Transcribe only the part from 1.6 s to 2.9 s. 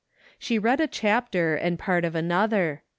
part of another.